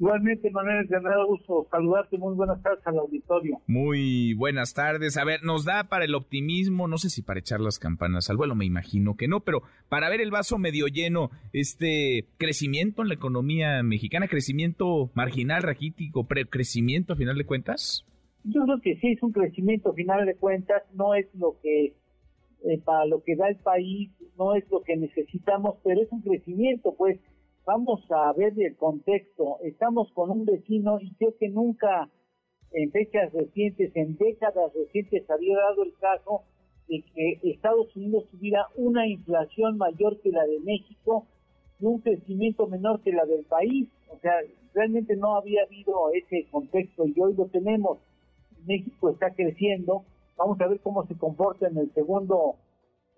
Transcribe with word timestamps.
Igualmente, 0.00 0.48
Manuel, 0.50 0.86
me 0.88 1.10
da 1.10 1.24
gusto 1.24 1.66
saludarte. 1.70 2.18
Muy 2.18 2.34
buenas 2.34 2.62
tardes 2.62 2.86
al 2.86 2.98
auditorio. 2.98 3.60
Muy 3.66 4.32
buenas 4.34 4.72
tardes. 4.72 5.16
A 5.16 5.24
ver, 5.24 5.42
nos 5.42 5.64
da 5.64 5.88
para 5.88 6.04
el 6.04 6.14
optimismo, 6.14 6.86
no 6.86 6.98
sé 6.98 7.10
si 7.10 7.22
para 7.22 7.40
echar 7.40 7.60
las 7.60 7.80
campanas 7.80 8.30
al 8.30 8.36
vuelo, 8.36 8.54
me 8.54 8.64
imagino 8.64 9.16
que 9.16 9.26
no, 9.26 9.40
pero 9.40 9.62
para 9.88 10.08
ver 10.08 10.20
el 10.20 10.30
vaso 10.30 10.56
medio 10.56 10.86
lleno, 10.86 11.30
este 11.52 12.26
crecimiento 12.36 13.02
en 13.02 13.08
la 13.08 13.14
economía 13.14 13.82
mexicana, 13.82 14.28
crecimiento 14.28 15.10
marginal, 15.14 15.62
raquítico, 15.64 16.28
crecimiento 16.48 17.14
a 17.14 17.16
final 17.16 17.36
de 17.36 17.44
cuentas. 17.44 18.04
Yo 18.44 18.62
creo 18.64 18.80
que 18.80 18.96
sí 19.00 19.08
es 19.08 19.22
un 19.22 19.32
crecimiento 19.32 19.90
a 19.90 19.94
final 19.94 20.24
de 20.26 20.36
cuentas, 20.36 20.82
no 20.94 21.14
es 21.14 21.26
lo 21.34 21.56
que 21.60 21.94
eh, 22.64 22.78
para 22.84 23.04
lo 23.06 23.22
que 23.24 23.34
da 23.34 23.48
el 23.48 23.56
país, 23.56 24.10
no 24.38 24.54
es 24.54 24.64
lo 24.70 24.82
que 24.82 24.96
necesitamos, 24.96 25.76
pero 25.82 26.00
es 26.00 26.08
un 26.12 26.22
crecimiento, 26.22 26.94
pues 26.96 27.18
vamos 27.68 28.00
a 28.10 28.32
ver 28.32 28.54
el 28.56 28.76
contexto. 28.76 29.58
Estamos 29.62 30.10
con 30.14 30.30
un 30.30 30.46
vecino 30.46 30.98
y 31.02 31.12
creo 31.16 31.36
que 31.38 31.50
nunca 31.50 32.08
en 32.72 32.90
fechas 32.90 33.30
recientes, 33.34 33.94
en 33.94 34.16
décadas 34.16 34.72
recientes, 34.72 35.28
había 35.28 35.58
dado 35.58 35.82
el 35.82 35.92
caso 36.00 36.44
de 36.88 37.02
que 37.02 37.38
Estados 37.42 37.94
Unidos 37.94 38.24
tuviera 38.30 38.66
una 38.76 39.06
inflación 39.06 39.76
mayor 39.76 40.18
que 40.22 40.30
la 40.30 40.46
de 40.46 40.60
México 40.60 41.26
y 41.78 41.84
un 41.84 41.98
crecimiento 41.98 42.66
menor 42.68 43.02
que 43.02 43.12
la 43.12 43.26
del 43.26 43.44
país. 43.44 43.86
O 44.08 44.18
sea, 44.20 44.32
realmente 44.72 45.14
no 45.16 45.36
había 45.36 45.64
habido 45.64 46.10
ese 46.14 46.46
contexto 46.50 47.06
y 47.06 47.20
hoy 47.20 47.34
lo 47.34 47.48
tenemos. 47.48 47.98
México 48.66 49.10
está 49.10 49.34
creciendo. 49.34 50.04
Vamos 50.38 50.58
a 50.62 50.68
ver 50.68 50.80
cómo 50.80 51.06
se 51.06 51.18
comporta 51.18 51.68
en 51.68 51.76
el 51.76 51.92
segundo 51.92 52.56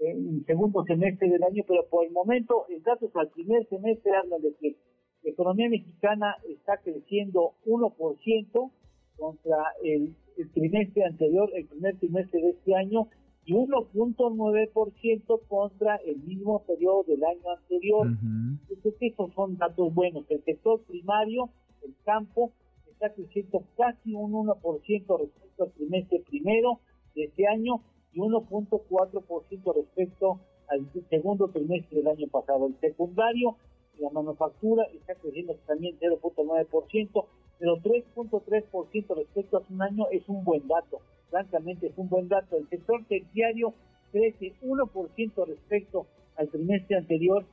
en 0.00 0.28
el 0.28 0.46
segundo 0.46 0.82
semestre 0.84 1.28
del 1.28 1.42
año, 1.42 1.62
pero 1.68 1.86
por 1.88 2.06
el 2.06 2.12
momento 2.12 2.66
el 2.68 2.82
datos 2.82 3.10
al 3.14 3.28
primer 3.28 3.66
semestre 3.68 4.12
hablan 4.16 4.40
de 4.40 4.54
que 4.54 4.76
la 5.22 5.30
economía 5.30 5.68
mexicana 5.68 6.36
está 6.48 6.78
creciendo 6.78 7.52
1% 7.66 8.70
contra 9.16 9.64
el, 9.84 10.14
trimestre 10.54 11.04
anterior, 11.04 11.50
el 11.54 11.66
primer 11.66 11.98
trimestre 11.98 12.40
de 12.40 12.50
este 12.50 12.74
año, 12.74 13.08
y 13.44 13.52
1.9% 13.52 15.40
contra 15.48 15.96
el 15.96 16.16
mismo 16.20 16.62
periodo 16.64 17.04
del 17.04 17.22
año 17.24 17.50
anterior. 17.58 18.06
Entonces, 18.06 18.94
esos 19.00 19.32
son 19.34 19.56
datos 19.58 19.92
buenos. 19.92 20.24
El 20.30 20.42
sector 20.44 20.80
primario, 20.82 21.50
el 21.82 21.94
campo, 22.04 22.52
está 22.90 23.12
creciendo 23.12 23.64
casi 23.76 24.14
un 24.14 24.32
1% 24.32 25.20
respecto 25.20 25.64
al 25.64 25.72
trimestre 25.72 26.22
primero 26.28 26.80
de 27.14 27.24
este 27.24 27.46
año 27.46 27.82
y 28.12 28.20
1.4% 28.20 29.74
respecto 29.74 30.40
al 30.68 30.86
segundo 31.08 31.48
trimestre 31.48 31.98
del 31.98 32.08
año 32.08 32.28
pasado. 32.28 32.66
El 32.66 32.78
secundario, 32.80 33.56
la 33.98 34.10
manufactura, 34.10 34.84
está 34.94 35.14
creciendo 35.16 35.54
también 35.66 35.98
0.9%, 36.00 37.24
pero 37.58 37.76
3.3% 37.76 39.16
respecto 39.16 39.58
a 39.58 39.62
un 39.68 39.82
año 39.82 40.06
es 40.10 40.28
un 40.28 40.44
buen 40.44 40.66
dato. 40.66 41.00
Francamente, 41.28 41.88
es 41.88 41.98
un 41.98 42.08
buen 42.08 42.28
dato. 42.28 42.56
El 42.56 42.68
sector 42.68 43.04
terciario 43.08 43.74
crece 44.12 44.54
1% 44.62 45.46
respecto 45.46 46.06
al 46.36 46.48
trimestre 46.48 46.96
anterior 46.96 47.44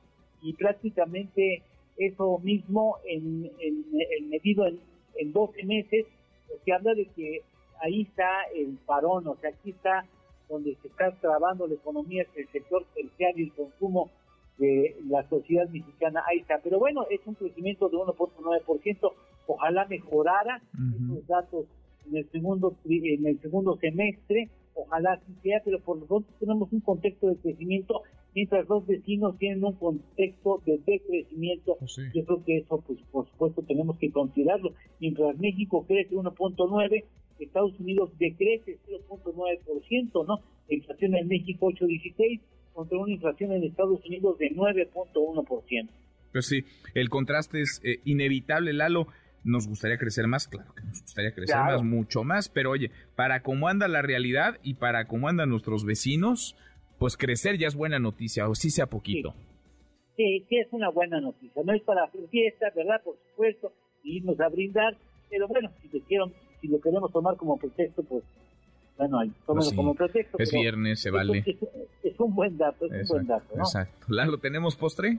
y 0.42 0.54
prácticamente 0.54 1.62
eso 1.96 2.38
mismo 2.38 2.96
en, 3.04 3.50
medido 4.28 4.66
en, 4.66 4.80
en 5.16 5.32
12 5.32 5.64
meses, 5.64 6.06
que 6.64 6.72
habla 6.72 6.94
de 6.94 7.06
que 7.06 7.42
ahí 7.80 8.02
está 8.02 8.44
el 8.54 8.78
parón, 8.86 9.26
o 9.26 9.36
sea, 9.36 9.50
aquí 9.50 9.70
está 9.70 10.06
donde 10.48 10.76
se 10.82 10.88
está 10.88 11.12
trabando 11.20 11.66
la 11.66 11.74
economía, 11.74 12.22
es 12.22 12.28
el 12.36 12.48
sector 12.48 12.84
terciario 12.94 13.44
y 13.44 13.48
el 13.48 13.54
consumo 13.54 14.10
de 14.58 14.96
la 15.08 15.28
sociedad 15.28 15.68
mexicana, 15.68 16.22
ahí 16.26 16.38
está. 16.38 16.58
Pero 16.62 16.78
bueno, 16.78 17.06
es 17.10 17.20
un 17.26 17.34
crecimiento 17.34 17.88
de 17.88 17.96
1.9%, 17.96 19.12
ojalá 19.46 19.86
mejorara 19.86 20.60
esos 20.74 21.26
datos 21.26 21.66
en 22.08 22.16
el 22.16 22.30
segundo 22.30 22.76
en 22.84 23.26
el 23.26 23.40
segundo 23.40 23.76
semestre, 23.76 24.48
ojalá 24.74 25.14
así 25.14 25.32
sea, 25.42 25.60
pero 25.64 25.80
por 25.80 25.98
lo 25.98 26.06
tanto 26.06 26.32
tenemos 26.40 26.72
un 26.72 26.80
contexto 26.80 27.28
de 27.28 27.36
crecimiento, 27.36 28.02
mientras 28.34 28.68
los 28.68 28.86
vecinos 28.86 29.38
tienen 29.38 29.64
un 29.64 29.74
contexto 29.74 30.62
de 30.64 30.78
decrecimiento. 30.86 31.76
Pues 31.78 31.96
Yo 32.14 32.24
creo 32.24 32.44
que 32.44 32.58
eso, 32.58 32.82
pues 32.86 32.98
por 33.10 33.28
supuesto, 33.28 33.62
tenemos 33.62 33.98
que 33.98 34.10
considerarlo. 34.10 34.72
Mientras 35.00 35.38
México 35.38 35.84
crece 35.86 36.14
1.9, 36.14 37.04
Estados 37.44 37.78
Unidos 37.78 38.10
decrece 38.18 38.78
0.9%, 38.88 40.26
¿no? 40.26 40.40
La 40.68 40.74
inflación 40.74 41.14
en 41.14 41.28
México 41.28 41.66
8.16 41.68 42.40
contra 42.72 42.98
una 42.98 43.12
inflación 43.12 43.52
en 43.52 43.64
Estados 43.64 44.04
Unidos 44.04 44.38
de 44.38 44.50
9.1%. 44.52 45.88
Pues 46.32 46.46
sí, 46.46 46.64
el 46.94 47.08
contraste 47.08 47.60
es 47.60 47.80
eh, 47.84 48.00
inevitable, 48.04 48.72
Lalo. 48.72 49.08
Nos 49.44 49.66
gustaría 49.66 49.96
crecer 49.96 50.26
más, 50.26 50.46
claro 50.46 50.74
que 50.74 50.82
nos 50.82 51.00
gustaría 51.00 51.32
crecer 51.32 51.56
más, 51.56 51.82
mucho 51.82 52.22
más, 52.22 52.48
pero 52.48 52.70
oye, 52.70 52.90
para 53.16 53.42
cómo 53.42 53.68
anda 53.68 53.88
la 53.88 54.02
realidad 54.02 54.58
y 54.62 54.74
para 54.74 55.06
cómo 55.06 55.28
andan 55.28 55.48
nuestros 55.48 55.84
vecinos, 55.84 56.56
pues 56.98 57.16
crecer 57.16 57.56
ya 57.56 57.68
es 57.68 57.74
buena 57.74 57.98
noticia, 57.98 58.48
o 58.48 58.54
sí 58.54 58.70
sea 58.70 58.86
poquito. 58.86 59.34
Sí, 60.16 60.44
sí, 60.48 60.58
es 60.58 60.66
una 60.72 60.90
buena 60.90 61.20
noticia. 61.20 61.62
No 61.64 61.72
es 61.72 61.82
para 61.82 62.04
hacer 62.04 62.28
fiesta, 62.28 62.66
¿verdad? 62.74 63.00
Por 63.04 63.16
supuesto, 63.30 63.72
irnos 64.02 64.38
a 64.40 64.48
brindar, 64.48 64.96
pero 65.30 65.46
bueno, 65.46 65.70
si 65.80 65.88
te 65.88 66.00
quiero 66.00 66.32
si 66.60 66.68
lo 66.68 66.80
queremos 66.80 67.12
tomar 67.12 67.36
como 67.36 67.56
pretexto, 67.56 68.02
pues 68.02 68.24
bueno, 68.96 69.20
ahí, 69.20 69.32
pues 69.46 69.72
como 69.74 69.94
pretexto. 69.94 70.38
Es 70.40 70.52
viernes, 70.52 71.00
se 71.00 71.10
vale. 71.10 71.44
Es, 72.02 72.18
un 72.18 72.34
buen 72.34 72.58
dato, 72.58 72.86
es 72.86 73.02
un 73.02 73.16
buen 73.16 73.26
dato. 73.28 73.54
¿no? 73.54 73.62
Exacto. 73.62 74.06
¿Lo 74.08 74.38
tenemos 74.38 74.76
postre? 74.76 75.18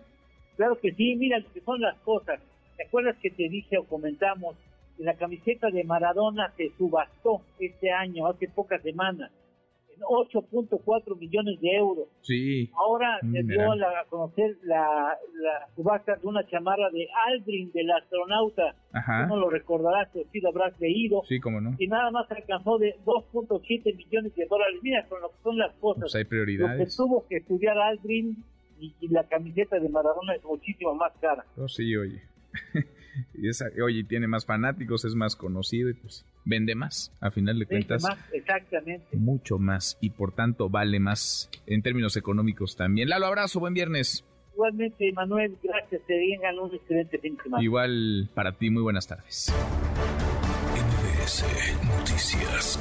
Claro 0.57 0.77
que 0.79 0.91
sí, 0.91 1.15
mira 1.15 1.39
lo 1.39 1.51
que 1.53 1.61
son 1.61 1.79
las 1.79 1.97
cosas. 1.99 2.41
¿Te 2.75 2.83
acuerdas 2.83 3.15
que 3.21 3.29
te 3.29 3.47
dije 3.47 3.77
o 3.77 3.85
comentamos 3.85 4.57
que 4.97 5.03
la 5.03 5.13
camiseta 5.13 5.69
de 5.69 5.85
Maradona 5.85 6.51
se 6.57 6.71
subastó 6.77 7.41
este 7.59 7.91
año, 7.91 8.27
hace 8.27 8.49
pocas 8.49 8.81
semanas? 8.81 9.31
8.4 10.01 11.17
millones 11.17 11.59
de 11.61 11.75
euros. 11.75 12.07
Sí. 12.21 12.69
Ahora 12.75 13.19
se 13.21 13.43
dio 13.43 13.71
a 13.71 14.05
conocer 14.09 14.57
la, 14.63 15.17
la, 15.41 15.67
subasta 15.75 16.15
de 16.15 16.27
una 16.27 16.45
chamarra 16.47 16.89
de 16.91 17.07
Aldrin, 17.27 17.71
del 17.71 17.91
astronauta. 17.91 18.75
Ajá. 18.93 19.27
No 19.27 19.37
lo 19.37 19.49
recordarás, 19.49 20.09
o 20.15 20.23
sí 20.31 20.39
lo 20.39 20.49
habrás 20.49 20.79
leído. 20.79 21.23
Sí, 21.27 21.39
cómo 21.39 21.61
no. 21.61 21.75
Y 21.77 21.87
nada 21.87 22.11
más 22.11 22.29
alcanzó 22.31 22.77
de 22.77 22.95
2.7 23.05 23.95
millones 23.95 24.35
de 24.35 24.45
dólares. 24.45 24.79
Mira, 24.81 25.05
con 25.07 25.21
lo 25.21 25.29
que 25.29 25.43
son 25.43 25.57
las 25.57 25.73
cosas. 25.75 26.01
Pues 26.01 26.15
hay 26.15 26.25
prioridades. 26.25 26.79
Lo 26.79 26.85
que 26.85 26.91
tuvo 26.95 27.27
que 27.27 27.37
estudiar 27.37 27.77
Aldrin 27.77 28.43
y, 28.79 29.07
la 29.09 29.23
camiseta 29.23 29.79
de 29.79 29.89
Maradona 29.89 30.35
es 30.35 30.43
muchísimo 30.43 30.95
más 30.95 31.11
cara. 31.19 31.45
Oh, 31.57 31.67
sí, 31.67 31.95
oye. 31.95 32.21
y 33.41 33.49
esa, 33.49 33.65
oye, 33.83 34.03
tiene 34.03 34.27
más 34.27 34.45
fanáticos, 34.45 35.05
es 35.05 35.15
más 35.15 35.35
conocido 35.35 35.89
y 35.89 35.93
pues 35.93 36.25
vende 36.45 36.75
más, 36.75 37.11
a 37.19 37.31
final 37.31 37.59
de 37.59 37.65
cuentas. 37.65 38.03
Más, 38.03 38.17
exactamente. 38.33 39.17
Mucho 39.17 39.57
más 39.57 39.97
y 40.01 40.11
por 40.11 40.33
tanto 40.33 40.69
vale 40.69 40.99
más 40.99 41.49
en 41.65 41.81
términos 41.81 42.17
económicos 42.17 42.75
también. 42.75 43.09
Lalo, 43.09 43.27
abrazo, 43.27 43.59
buen 43.59 43.73
viernes. 43.73 44.25
Igualmente, 44.53 45.11
Manuel, 45.13 45.57
gracias, 45.63 46.01
te 46.05 46.13
tengan 46.13 46.59
un 46.59 46.75
excelente 46.75 47.17
fin 47.19 47.37
de 47.37 47.43
semana. 47.43 47.63
Igual 47.63 48.29
para 48.33 48.51
ti, 48.51 48.69
muy 48.69 48.83
buenas 48.83 49.07
tardes. 49.07 49.53
Noticias. 51.97 52.79